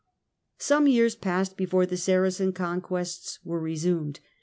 Some 0.57 0.87
years 0.87 1.13
passed 1.13 1.55
before 1.55 1.85
the 1.85 1.95
Saracen 1.95 2.53
conquests 2.53 3.37
were 3.43 3.59
resumed. 3.59 4.19